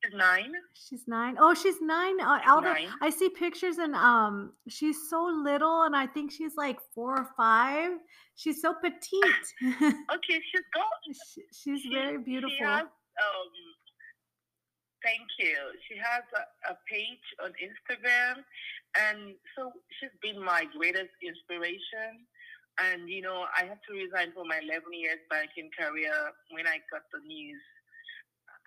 [0.06, 0.52] She's nine.
[0.74, 1.36] She's nine.
[1.38, 2.20] Oh, she's nine.
[2.20, 2.88] Uh, Alda, nine.
[3.02, 7.28] I see pictures and um, she's so little, and I think she's like four or
[7.36, 7.90] five.
[8.36, 9.46] She's so petite.
[9.64, 10.98] okay, she's got.
[11.34, 12.54] She, she's she, very beautiful.
[12.56, 13.52] She has, um,
[15.02, 15.56] thank you.
[15.88, 18.44] She has a, a page on Instagram,
[18.94, 22.26] and so she's been my greatest inspiration.
[22.78, 26.14] And you know, I had to resign from my 11 years banking career
[26.52, 27.62] when I got the news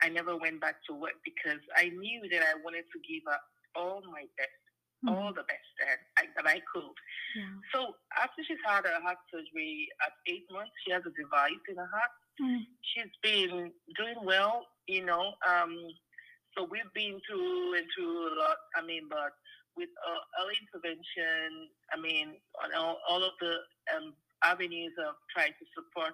[0.02, 3.40] I never went back to work because I knew that I wanted to give her
[3.76, 4.62] all my best,
[5.04, 5.10] mm-hmm.
[5.10, 6.96] all the best that I, that I could.
[7.36, 7.56] Yeah.
[7.74, 11.76] So after she's had her heart surgery at eight months, she has a device in
[11.76, 12.14] her heart.
[12.42, 12.64] Mm-hmm.
[12.82, 15.34] She's been doing well, you know.
[15.44, 15.76] Um,
[16.58, 18.58] so we've been through and through a lot.
[18.76, 19.36] I mean, but
[19.78, 23.56] with uh, early intervention, I mean, on all, all of the
[23.96, 26.14] um, avenues of trying to support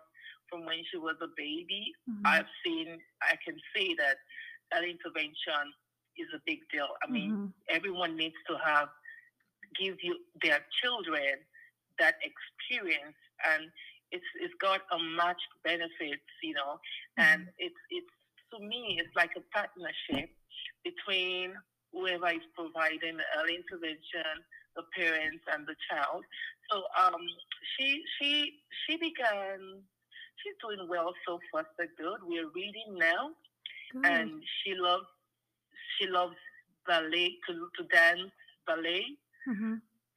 [0.50, 2.26] from when she was a baby, mm-hmm.
[2.26, 4.18] I've seen, I can see that
[4.72, 5.74] that intervention
[6.18, 6.90] is a big deal.
[7.04, 7.48] I mean, mm-hmm.
[7.70, 8.90] everyone needs to have,
[9.80, 11.42] give you their children
[12.00, 13.72] that experience and
[14.12, 16.80] it's it's got a much benefits, you know,
[17.20, 17.24] mm-hmm.
[17.24, 18.14] and it's it's
[18.54, 20.30] to me it's like a partnership
[20.84, 21.54] between
[21.92, 24.44] whoever is providing the early intervention,
[24.76, 26.24] the parents and the child.
[26.72, 27.22] So um,
[27.76, 29.82] she she she began
[30.42, 32.20] she's doing well so far, so good.
[32.24, 33.32] We're reading now,
[33.94, 34.06] good.
[34.06, 35.06] and she loves
[35.98, 36.36] she loves
[36.88, 38.32] ballet to to dance
[38.68, 39.06] ballet.
[39.48, 39.76] Mm-hmm.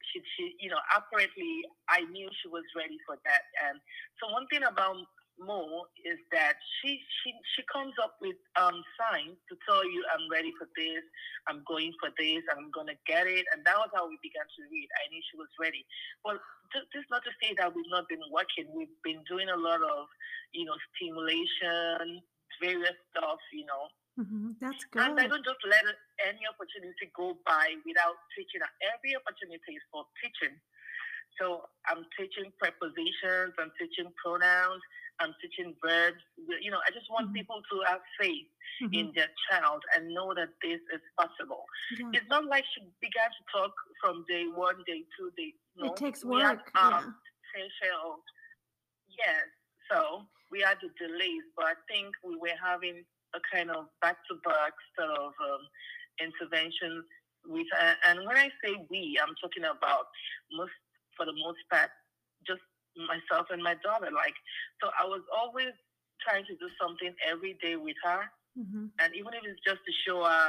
[0.09, 3.45] She, she, you know, apparently I knew she was ready for that.
[3.69, 3.77] And
[4.17, 5.05] so one thing about
[5.39, 10.27] Mo is that she she she comes up with um signs to tell you I'm
[10.27, 11.03] ready for this,
[11.47, 14.61] I'm going for this, I'm gonna get it, and that was how we began to
[14.67, 14.89] read.
[14.99, 15.87] I knew she was ready.
[16.23, 16.37] Well,
[16.75, 18.67] th- this is not to say that we've not been working.
[18.75, 20.11] We've been doing a lot of
[20.51, 22.21] you know stimulation,
[22.59, 23.87] various stuff, you know.
[24.19, 24.59] Mm-hmm.
[24.59, 24.99] That's good.
[24.99, 25.87] And I don't just let
[26.19, 28.59] any opportunity go by without teaching.
[28.83, 30.59] Every opportunity is for teaching.
[31.37, 34.81] So I'm teaching prepositions, I'm teaching pronouns,
[35.19, 36.23] I'm teaching verbs.
[36.61, 37.43] You know, I just want mm-hmm.
[37.43, 38.47] people to have faith
[38.81, 38.93] mm-hmm.
[38.93, 41.63] in their child and know that this is possible.
[41.97, 42.19] Yeah.
[42.19, 45.53] It's not like she began to talk from day one, day two, day.
[45.77, 46.71] No, it takes work.
[46.75, 47.15] Had, um,
[47.55, 47.67] yeah.
[49.19, 49.43] Yes.
[49.91, 53.03] So we had the delays, but I think we were having
[53.35, 55.63] a kind of back-to-back sort of um,
[56.21, 57.03] intervention
[57.45, 60.07] with, uh, and when I say we, I'm talking about
[60.53, 60.71] most,
[61.19, 61.91] for the most part,
[62.47, 62.63] just
[62.95, 64.07] myself and my daughter.
[64.15, 64.39] Like,
[64.79, 65.75] so I was always
[66.23, 68.23] trying to do something every day with her.
[68.55, 68.95] Mm-hmm.
[69.03, 70.47] And even if it's just to show her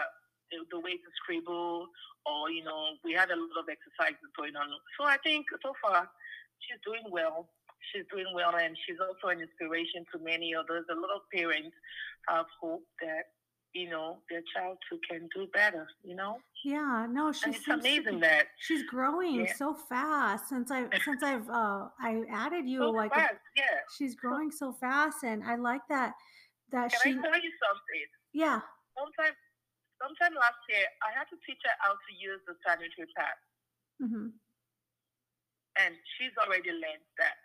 [0.54, 1.90] the way to scribble,
[2.22, 4.70] or, you know, we had a lot of exercises going on.
[4.94, 6.06] So I think so far
[6.62, 7.50] she's doing well.
[7.90, 10.84] She's doing well, and she's also an inspiration to many others.
[10.92, 11.74] A lot of parents
[12.28, 13.32] have hope that
[13.72, 16.38] you know their child too can do better you know?
[16.64, 19.54] Yeah no she's it's amazing that she's growing yeah.
[19.54, 23.86] so fast since i've since i've uh i added you so like fast, yeah.
[23.96, 26.14] she's growing so fast and i like that
[26.72, 28.06] that can she i tell you something?
[28.32, 28.60] Yeah.
[28.98, 29.34] Sometime
[30.02, 33.36] sometime last year i had to teach her how to use the sanitary pad.
[34.02, 34.32] Mm-hmm.
[35.76, 37.36] and she's already learned that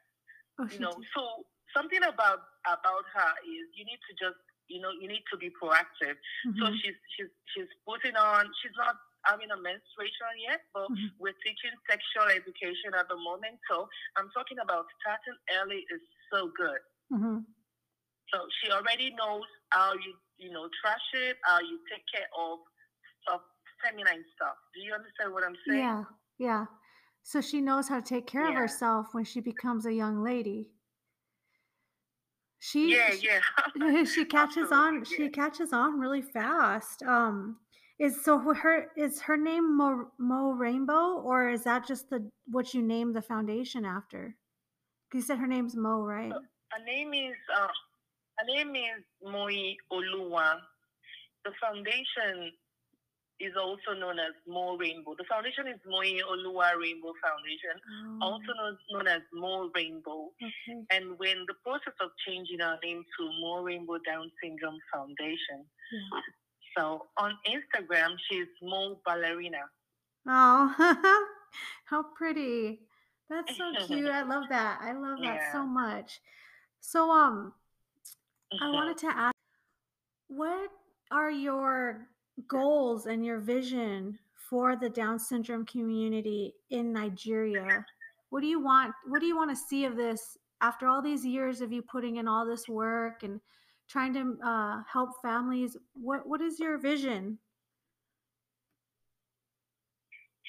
[0.57, 0.95] oh, you know?
[0.95, 1.05] did.
[1.13, 1.43] so
[1.75, 5.49] something about about her is you need to just you know, you need to be
[5.53, 6.17] proactive.
[6.45, 6.57] Mm-hmm.
[6.57, 8.49] So she's she's she's putting on.
[8.61, 11.17] She's not having a menstruation yet, but mm-hmm.
[11.17, 13.57] we're teaching sexual education at the moment.
[13.69, 16.81] So I'm talking about starting early is so good.
[17.13, 17.45] Mm-hmm.
[18.33, 22.59] So she already knows how you you know trash it, how you take care of
[23.21, 23.41] stuff,
[23.81, 24.57] feminine stuff.
[24.73, 25.81] Do you understand what I'm saying?
[25.81, 26.03] Yeah,
[26.37, 26.65] yeah.
[27.25, 28.53] So she knows how to take care yeah.
[28.53, 30.69] of herself when she becomes a young lady
[32.59, 34.03] she yeah yeah.
[34.05, 37.57] she catches on she catches on really fast um
[37.97, 42.73] is so her is her name mo, mo rainbow or is that just the what
[42.73, 44.35] you named the foundation after?
[45.13, 46.31] You said her name's mo right?
[46.31, 46.39] uh,
[46.71, 47.67] her name is uh
[48.37, 50.55] her name is moi oluwa.
[51.45, 52.51] The foundation
[53.39, 55.15] is also known as Mo Rainbow.
[55.17, 57.75] The foundation is Moi Oluwa Rainbow Foundation,
[58.21, 58.31] oh.
[58.31, 60.31] also known, known as Mo Rainbow.
[60.39, 60.79] Okay.
[60.91, 65.67] And we're the process of changing our name to Mo Rainbow Down Syndrome Foundation.
[65.91, 66.19] Yeah.
[66.77, 69.67] So on Instagram, she's Mo Ballerina.
[70.27, 70.73] Oh,
[71.85, 72.79] how pretty.
[73.29, 74.09] That's so cute.
[74.09, 74.79] I love that.
[74.81, 75.51] I love that yeah.
[75.51, 76.19] so much.
[76.79, 77.53] So, um,
[78.53, 78.73] I mm-hmm.
[78.73, 79.35] wanted to ask,
[80.27, 80.69] what
[81.11, 82.07] are your
[82.47, 84.17] goals and your vision
[84.49, 87.85] for the Down syndrome community in Nigeria?
[88.29, 88.93] What do you want?
[89.07, 92.17] What do you want to see of this after all these years of you putting
[92.17, 93.39] in all this work and
[93.87, 95.77] trying to uh, help families?
[95.93, 97.37] What What is your vision?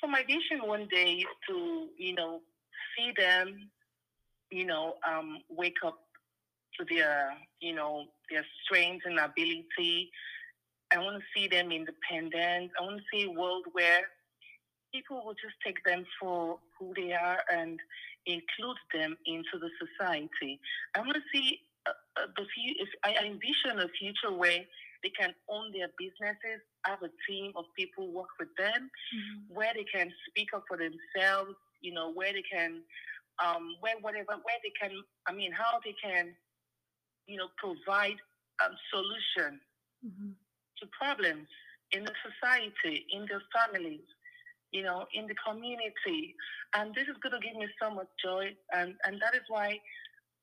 [0.01, 2.41] So my vision one day is to, you know,
[2.97, 3.71] see them,
[4.51, 5.99] you know, um, wake up
[6.79, 10.11] to their, you know, their strength and ability
[10.93, 12.71] I want to see them independent.
[12.79, 14.03] I want to see a world where
[14.95, 17.79] people will just take them for who they are and
[18.27, 20.61] include them into the society.
[20.95, 22.91] I want to see uh, uh, the future.
[23.05, 24.61] I envision a future where
[25.03, 29.55] they can own their businesses, have a team of people work with them, mm-hmm.
[29.55, 31.55] where they can speak up for themselves.
[31.81, 32.81] You know, where they can,
[33.45, 34.97] um, where whatever, where they can.
[35.29, 36.35] I mean, how they can,
[37.27, 38.17] you know, provide
[38.61, 39.61] a solution.
[40.05, 40.31] Mm-hmm
[40.81, 41.49] to problems
[41.93, 44.05] in the society, in their families,
[44.73, 46.35] you know, in the community.
[46.75, 48.55] And this is going to give me so much joy.
[48.75, 49.79] And, and that is why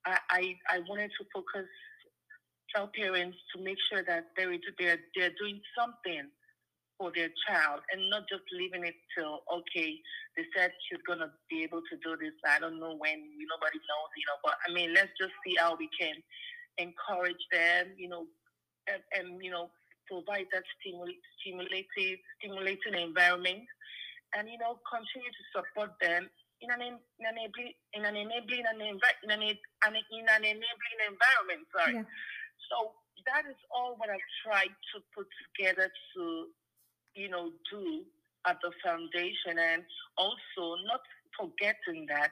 [0.06, 1.68] I, I, I wanted to focus,
[2.74, 6.30] tell parents to make sure that they're, they're, they're doing something
[6.98, 10.00] for their child and not just leaving it till, okay,
[10.38, 12.34] they said she's going to be able to do this.
[12.48, 15.76] I don't know when, nobody knows, you know, but I mean, let's just see how
[15.76, 16.16] we can
[16.78, 18.26] encourage them, you know,
[18.88, 19.70] and, and you know,
[20.14, 23.66] provide that stimul- stimulative, stimulating environment,
[24.38, 26.30] and you know continue to support them
[26.62, 31.00] in an in an enabling in an enabling an envi- in an, in an enabling
[31.10, 31.66] environment.
[31.74, 31.98] Sorry.
[31.98, 32.10] Yeah.
[32.70, 32.94] So
[33.26, 36.24] that is all what I've tried to put together to,
[37.16, 38.06] you know, do
[38.46, 39.82] at the foundation, and
[40.18, 41.02] also not
[41.34, 42.32] forgetting that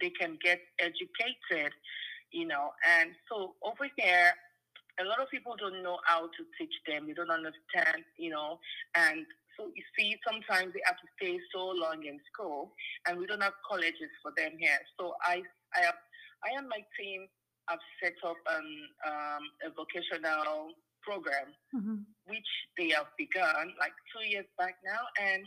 [0.00, 1.72] they can get educated
[2.32, 2.70] you know.
[2.84, 4.32] And so over here,
[5.00, 7.06] a lot of people don't know how to teach them.
[7.06, 8.58] They don't understand, you know,
[8.94, 12.72] and so you see, sometimes they have to stay so long in school,
[13.08, 14.78] and we don't have colleges for them here.
[15.00, 15.42] So I,
[15.74, 15.98] I have,
[16.44, 17.26] I and my team
[17.68, 18.66] have set up an,
[19.08, 22.04] um, a vocational program, mm-hmm.
[22.26, 25.44] which they have begun like two years back now, and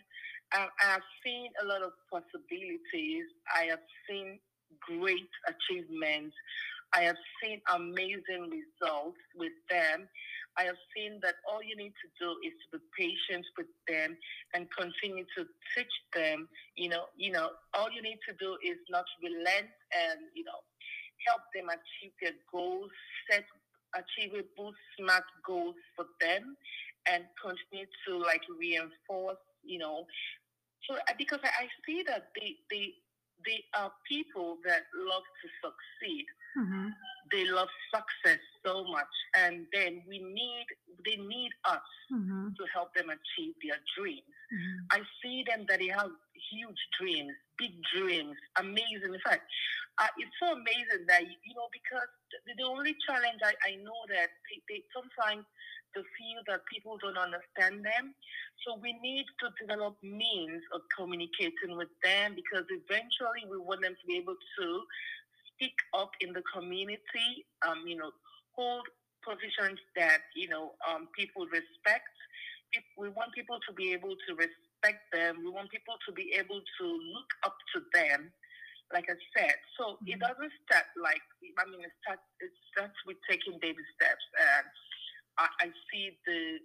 [0.54, 3.30] I, I have seen a lot of possibilities.
[3.54, 4.40] I have seen
[4.82, 6.36] great achievements.
[6.94, 10.08] I have seen amazing results with them.
[10.58, 14.18] I have seen that all you need to do is to be patient with them
[14.54, 16.50] and continue to teach them.
[16.76, 20.60] You know, you know, all you need to do is not relent and you know
[21.28, 22.92] help them achieve their goals,
[23.30, 23.46] set
[23.96, 26.56] achievable smart goals for them,
[27.08, 29.40] and continue to like reinforce.
[29.64, 30.06] You know,
[30.88, 32.94] so uh, because I see that they they
[33.46, 36.26] they are people that love to succeed.
[36.58, 36.88] Mm-hmm.
[37.32, 40.66] They love success so much, and then we need
[41.06, 42.58] they need us mm-hmm.
[42.58, 44.26] to help them achieve their dreams.
[44.50, 44.98] Mm-hmm.
[44.98, 46.10] I see them that they have
[46.50, 49.14] huge dreams, big dreams, amazing.
[49.14, 49.46] In fact,
[50.02, 54.02] uh, it's so amazing that you know because the, the only challenge I, I know
[54.10, 55.46] that they, they sometimes
[55.96, 58.14] to feel that people don't understand them.
[58.66, 63.96] So we need to develop means of communicating with them because eventually we want them
[63.96, 64.68] to be able to
[65.60, 68.16] speak up in the community, um, you know,
[68.56, 68.88] hold
[69.28, 72.08] positions that, you know, um, people respect.
[72.96, 75.44] We want people to be able to respect them.
[75.44, 78.32] We want people to be able to look up to them
[78.90, 79.54] like I said.
[79.78, 80.18] So mm-hmm.
[80.18, 81.22] it doesn't start like
[81.62, 84.66] I mean it starts it starts with taking baby steps and
[85.38, 86.58] I, I see the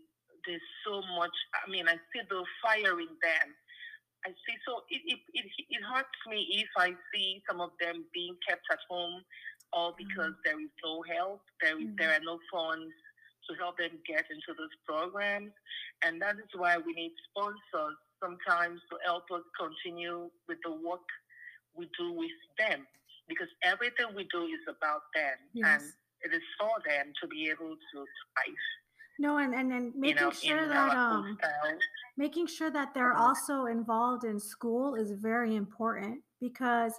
[0.47, 1.35] there's so much.
[1.57, 3.49] I mean, I see the fire in them.
[4.27, 4.57] I see.
[4.67, 8.65] So it, it, it, it hurts me if I see some of them being kept
[8.73, 9.23] at home,
[9.73, 10.45] all because mm-hmm.
[10.45, 11.43] there is no help.
[11.61, 11.97] There is, mm-hmm.
[11.99, 12.93] there are no funds
[13.49, 15.53] to help them get into those programs,
[16.01, 21.05] and that is why we need sponsors sometimes to help us continue with the work
[21.77, 22.87] we do with them,
[23.29, 25.69] because everything we do is about them, yes.
[25.69, 25.83] and
[26.25, 28.65] it is for them to be able to thrive.
[29.19, 31.39] No, and and, and making you know, sure that um
[32.17, 36.93] making sure that they're also involved in school is very important because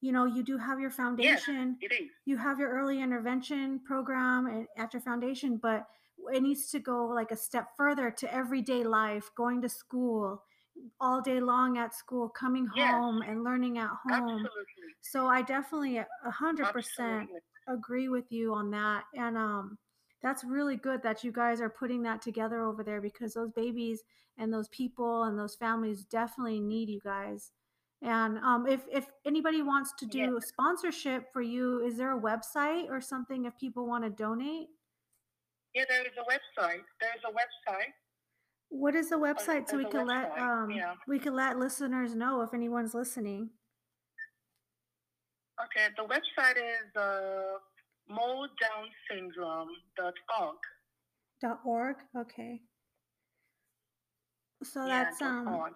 [0.00, 4.92] you know you do have your foundation yes, you have your early intervention program at
[4.94, 5.86] your foundation but
[6.32, 10.42] it needs to go like a step further to everyday life going to school
[11.00, 12.90] all day long at school coming yes.
[12.92, 14.94] home and learning at home Absolutely.
[15.02, 17.28] so i definitely a hundred percent
[17.70, 19.04] agree with you on that.
[19.14, 19.78] And um,
[20.22, 24.02] that's really good that you guys are putting that together over there because those babies
[24.38, 27.52] and those people and those families definitely need you guys.
[28.02, 30.48] And um, if if anybody wants to do yes.
[30.48, 34.68] sponsorship for you, is there a website or something if people want to donate?
[35.74, 36.82] Yeah, there is a website.
[37.00, 37.92] There is a website.
[38.70, 40.94] What is the website so we can let um, yeah.
[41.06, 43.50] we can let listeners know if anyone's listening?
[45.64, 47.58] Okay, the website is uh,
[48.10, 50.56] modownsyndrome.org.
[51.40, 51.96] Dot org.
[52.16, 52.60] Okay.
[54.62, 55.72] So yeah, that's um org.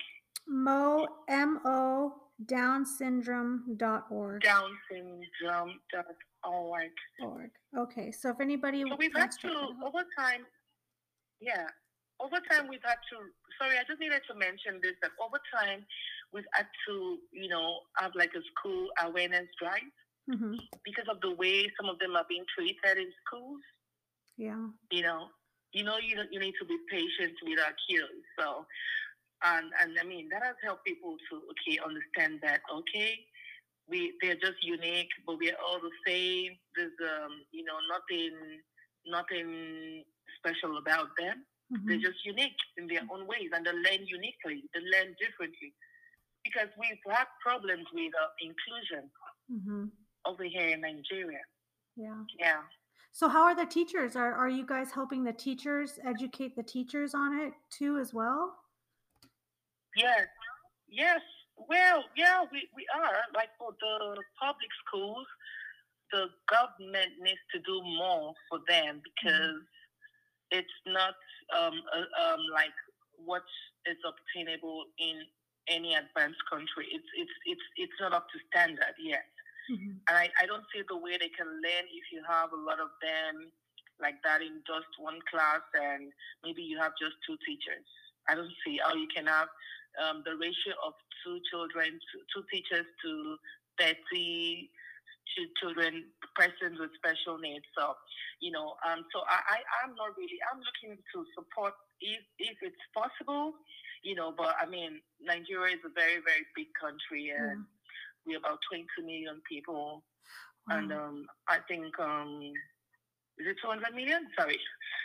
[0.46, 2.12] mo m o
[2.46, 4.42] down syndrome dot org.
[4.42, 6.04] Down syndrome dot
[6.44, 6.90] org.
[7.22, 7.50] Org.
[7.78, 8.12] Okay.
[8.12, 9.48] So if anybody so we've had to
[9.86, 10.44] over time,
[11.40, 11.66] yeah,
[12.20, 13.16] over time we've had to.
[13.58, 15.86] Sorry, I just needed to mention this that over time
[16.34, 19.88] we've had to, you know, have like a school awareness drive
[20.30, 20.54] mm-hmm.
[20.84, 23.60] because of the way some of them are being treated in schools.
[24.36, 24.66] Yeah.
[24.90, 25.28] You know,
[25.72, 28.22] you know, you you need to be patient with our kids.
[28.38, 28.66] So,
[29.42, 33.18] and and I mean that has helped people to okay understand that okay,
[33.88, 36.56] we they're just unique, but we're all the same.
[36.76, 38.34] There's um you know nothing
[39.06, 40.04] nothing
[40.38, 41.44] special about them.
[41.72, 41.88] Mm-hmm.
[41.88, 44.64] They're just unique in their own ways, and they learn uniquely.
[44.74, 45.72] They learn differently
[46.44, 49.10] because we've had problems with uh, inclusion
[49.50, 49.84] mm-hmm.
[50.26, 51.40] Over here in Nigeria.
[51.96, 52.22] Yeah.
[52.38, 52.60] Yeah.
[53.12, 54.16] So how are the teachers?
[54.16, 58.54] Are are you guys helping the teachers educate the teachers on it too as well?
[59.96, 60.26] Yes.
[60.88, 61.20] Yes.
[61.68, 63.14] Well, yeah, we, we are.
[63.34, 65.26] Like for the public schools,
[66.10, 70.58] the government needs to do more for them because mm-hmm.
[70.58, 71.14] it's not
[71.54, 72.74] um, uh, um, like
[73.16, 73.42] what
[73.86, 75.22] is obtainable in
[75.68, 76.86] any advanced country.
[76.90, 79.33] It's it's it's it's not up to standard yet.
[79.70, 79.96] Mm-hmm.
[80.08, 82.80] And I, I don't see the way they can learn if you have a lot
[82.80, 83.50] of them
[84.00, 86.10] like that in just one class and
[86.42, 87.86] maybe you have just two teachers.
[88.28, 89.48] I don't see how you can have
[90.00, 93.36] um, the ratio of two children, two, two teachers to
[93.78, 94.70] 30
[95.34, 96.04] to children,
[96.36, 97.64] persons with special needs.
[97.76, 97.96] So,
[98.40, 102.56] you know, um, so I, I I'm not really I'm looking to support if if
[102.62, 103.54] it's possible,
[104.02, 104.32] you know.
[104.36, 107.83] But I mean, Nigeria is a very very big country, and yeah.
[108.26, 110.02] We're about 20 million people,
[110.68, 110.78] wow.
[110.78, 112.40] and um, I think um,
[113.38, 114.26] is it 200 million?
[114.38, 114.58] Sorry,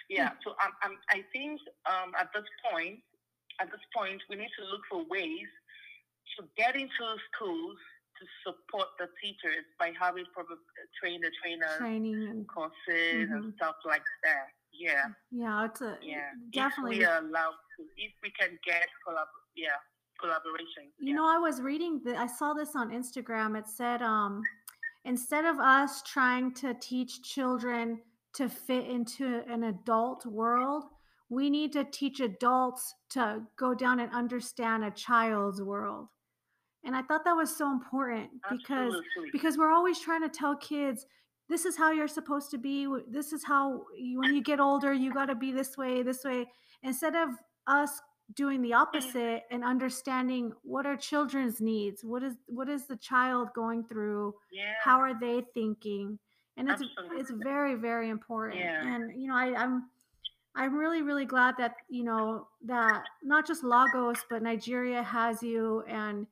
[0.09, 0.32] yeah.
[0.43, 1.59] So I'm, I'm I think
[1.89, 2.99] um, at this point,
[3.59, 5.49] at this point, we need to look for ways
[6.38, 7.78] to get into schools
[8.20, 10.59] to support the teachers by having probably
[10.99, 13.34] train the trainers, training courses mm-hmm.
[13.34, 14.51] and stuff like that.
[14.74, 15.11] Yeah.
[15.32, 16.36] Yeah, it's a yeah.
[16.53, 16.99] Definitely.
[16.99, 19.80] If we are allowed to, if we can get collab, yeah,
[20.20, 20.91] collaboration.
[20.99, 21.15] You yeah.
[21.15, 23.57] know, I was reading that I saw this on Instagram.
[23.57, 24.41] It said, um,
[25.05, 27.99] instead of us trying to teach children
[28.34, 30.84] to fit into an adult world,
[31.30, 36.07] we need to teach adults to go down and understand a child's world
[36.84, 39.30] and i thought that was so important because Absolutely.
[39.32, 41.05] because we're always trying to tell kids
[41.47, 44.93] this is how you're supposed to be this is how you, when you get older
[44.93, 46.47] you got to be this way this way
[46.84, 47.30] instead of
[47.67, 48.01] us
[48.36, 48.77] doing the mm.
[48.80, 54.34] opposite and understanding what are children's needs what is what is the child going through
[54.51, 54.73] yeah.
[54.84, 56.19] how are they thinking
[56.57, 57.21] and it's Absolutely.
[57.21, 58.95] it's very very important yeah.
[58.95, 59.89] and you know I, i'm
[60.55, 65.84] i'm really really glad that you know that not just lagos but nigeria has you
[65.88, 66.27] and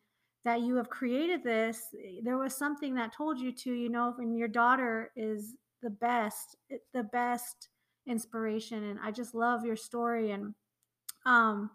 [0.45, 4.13] that you have created this eh, there was something that told you to you know
[4.19, 7.69] and your daughter is the best eh, the best
[8.05, 10.53] inspiration and i just love your story and
[11.25, 11.69] um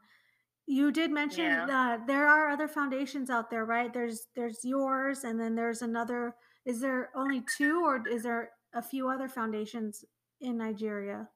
[0.67, 1.67] you did mention Yeah.
[1.67, 6.35] that there are other foundations out there right there's there's yours and then there's another
[6.65, 10.05] is there only two or is there a few other foundations
[10.41, 11.29] in nigeria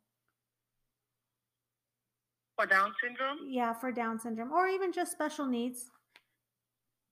[2.56, 3.38] For Down syndrome?
[3.48, 5.90] yeah for down syndrome or even just special needs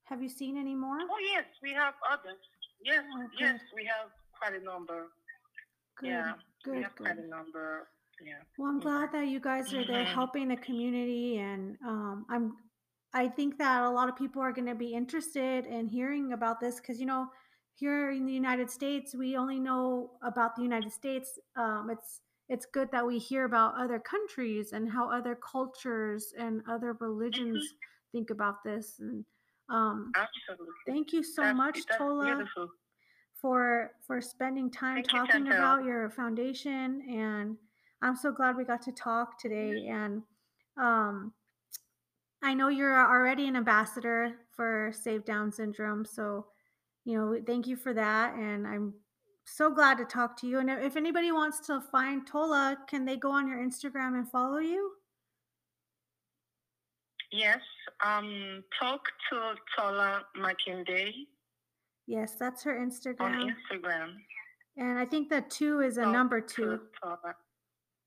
[0.04, 0.98] have you seen any more?
[1.00, 2.36] Oh yes, we have others.
[2.84, 5.06] Yes, Oh, yes, we have quite a number.
[5.98, 6.32] Good, yeah,
[6.66, 7.88] we good, have quite a number.
[8.22, 8.34] Yeah.
[8.58, 10.14] Well, I'm glad that you guys are there Mhm.
[10.14, 12.56] helping the community, and um, I'm.
[13.16, 16.58] I think that a lot of people are going to be interested in hearing about
[16.58, 17.28] this because you know,
[17.74, 21.38] here in the United States, we only know about the United States.
[21.56, 26.62] Um, it's it's good that we hear about other countries and how other cultures and
[26.68, 27.62] other religions
[28.12, 28.98] think about this.
[28.98, 29.24] And
[29.70, 30.74] um, Absolutely.
[30.86, 32.24] thank you so That's- much, that's Tola.
[32.36, 32.68] Beautiful.
[33.40, 35.58] for for spending time Thank talking Chantel.
[35.58, 37.56] about your foundation and
[38.02, 40.22] i'm so glad we got to talk today and
[40.80, 41.32] um
[42.42, 46.46] i know you're already an ambassador for save down syndrome so
[47.04, 48.92] you know thank you for that and i'm
[49.46, 53.16] so glad to talk to you and if anybody wants to find tola can they
[53.16, 54.92] go on your instagram and follow you
[57.32, 57.58] Yes.
[58.06, 61.10] Um, talk to Tola Makinde
[62.06, 64.10] yes that's her on instagram Instagram.
[64.76, 67.34] and i think the two is a Talk number to two Tola.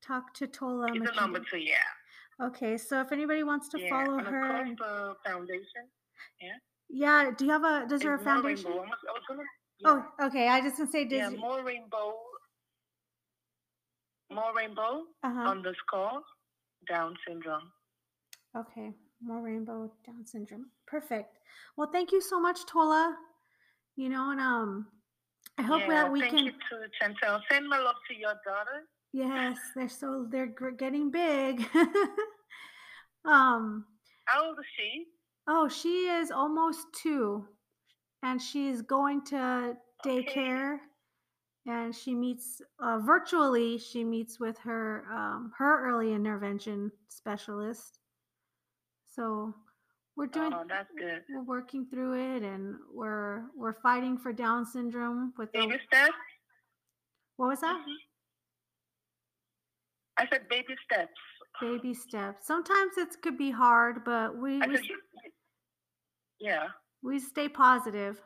[0.08, 1.76] Talk to tola It's a number two, yeah.
[2.42, 3.90] Okay, so if anybody wants to yeah.
[3.90, 5.84] follow her, across the foundation.
[6.40, 6.52] yeah,
[6.90, 7.32] Yeah.
[7.38, 7.86] do you have a?
[7.90, 8.72] Does her a more foundation?
[8.72, 8.84] Rainbow.
[8.84, 9.44] I was, I was gonna,
[9.80, 10.04] yeah.
[10.22, 10.48] Oh, okay.
[10.48, 12.14] I just gonna say, yeah, Mo Rainbow.
[14.32, 15.50] Mo Rainbow uh huh.
[15.50, 16.22] underscore
[16.88, 17.72] Down syndrome.
[18.56, 18.92] Okay,
[19.22, 20.68] Mo Rainbow Down syndrome.
[20.86, 21.40] Perfect.
[21.76, 23.18] Well, thank you so much, Tola.
[23.96, 24.88] You know, and um,
[25.58, 26.46] I hope yeah, that we thank can.
[26.46, 27.42] you to Chantel.
[27.52, 28.86] Send my love to your daughter.
[29.14, 31.66] Yes, they're so they're getting big.
[33.26, 33.86] um.
[34.26, 35.06] How old is she?
[35.48, 37.46] Oh, she is almost two,
[38.24, 40.24] and she's going to Okay.
[40.24, 40.78] daycare,
[41.66, 43.78] and she meets uh, virtually.
[43.78, 48.00] She meets with her um, her early intervention specialist.
[49.16, 49.54] So
[50.18, 51.24] we're doing Oh, that's good.
[51.30, 56.14] we're working through it, and we're we're fighting for Down syndrome with the, steps.
[57.38, 57.78] what was that?
[57.80, 57.94] Mhm.
[60.18, 61.12] I said baby steps.
[61.62, 62.46] Baby steps.
[62.46, 65.00] Sometimes it could be hard, but we we, said, you-
[66.40, 66.68] yeah.
[67.02, 68.22] we stay positive.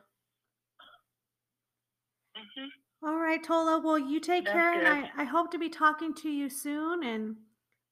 [2.35, 2.67] hmm
[3.07, 3.79] All right, Tola.
[3.79, 5.07] Well, you take That's care, and.
[5.17, 7.35] I, I hope to be talking to you soon, and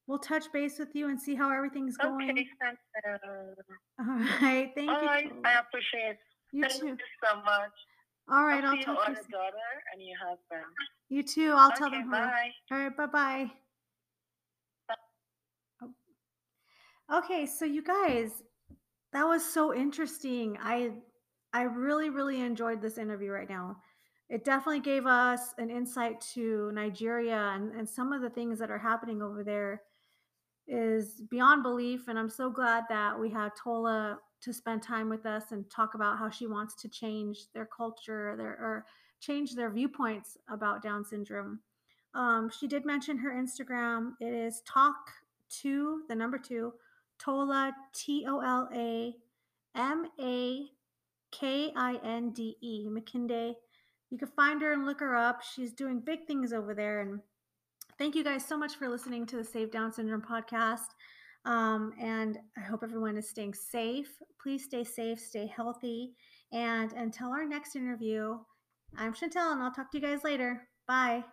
[0.07, 2.29] we'll touch base with you and see how everything's going.
[2.31, 3.53] Okay, Chantel.
[3.99, 4.05] All
[4.41, 5.07] right, thank All you.
[5.07, 6.17] right, I appreciate.
[6.51, 6.87] You Thank too.
[6.87, 7.71] you so much.
[8.31, 9.17] All right, I'll I'll talk to you.
[9.31, 10.65] daughter and your husband.
[11.09, 11.53] You too.
[11.55, 12.51] I'll tell them bye.
[12.71, 13.51] All right, bye bye.
[17.11, 18.43] Okay, so you guys,
[19.13, 20.57] that was so interesting.
[20.61, 20.91] I
[21.51, 23.77] I really really enjoyed this interview right now.
[24.29, 28.69] It definitely gave us an insight to Nigeria and, and some of the things that
[28.69, 29.81] are happening over there
[30.67, 32.07] is beyond belief.
[32.07, 35.95] And I'm so glad that we had Tola to spend time with us and talk
[35.95, 38.85] about how she wants to change their culture, their or
[39.19, 41.59] change their viewpoints about Down syndrome.
[42.13, 44.11] Um, she did mention her Instagram.
[44.21, 44.95] It is talk
[45.61, 46.71] to the number two
[47.19, 49.13] Tola T O L A
[49.75, 50.65] M A
[51.31, 53.53] K I N D E Makinde.
[54.09, 55.43] You can find her and look her up.
[55.43, 57.01] She's doing big things over there.
[57.01, 57.19] And
[57.97, 60.95] thank you guys so much for listening to the Save Down Syndrome podcast.
[61.45, 64.09] Um, and I hope everyone is staying safe.
[64.41, 66.13] Please stay safe, stay healthy.
[66.51, 68.37] And until our next interview,
[68.97, 70.67] I'm Chantel, and I'll talk to you guys later.
[70.87, 71.23] Bye.